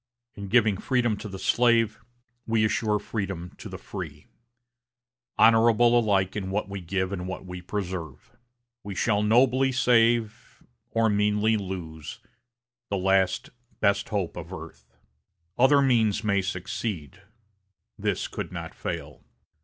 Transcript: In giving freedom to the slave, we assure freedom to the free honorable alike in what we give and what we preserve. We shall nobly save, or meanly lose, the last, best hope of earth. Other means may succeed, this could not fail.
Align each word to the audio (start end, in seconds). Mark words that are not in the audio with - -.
In 0.33 0.47
giving 0.47 0.77
freedom 0.77 1.15
to 1.17 1.29
the 1.29 1.37
slave, 1.37 1.99
we 2.47 2.65
assure 2.65 2.97
freedom 2.97 3.51
to 3.59 3.69
the 3.69 3.77
free 3.77 4.25
honorable 5.37 5.99
alike 5.99 6.35
in 6.35 6.49
what 6.49 6.67
we 6.67 6.81
give 6.81 7.11
and 7.11 7.27
what 7.27 7.45
we 7.45 7.61
preserve. 7.61 8.31
We 8.83 8.95
shall 8.95 9.21
nobly 9.21 9.71
save, 9.71 10.63
or 10.89 11.07
meanly 11.07 11.55
lose, 11.55 12.19
the 12.89 12.97
last, 12.97 13.51
best 13.79 14.09
hope 14.09 14.37
of 14.37 14.51
earth. 14.51 14.97
Other 15.55 15.83
means 15.83 16.23
may 16.23 16.41
succeed, 16.41 17.21
this 17.95 18.27
could 18.27 18.51
not 18.51 18.73
fail. 18.73 19.23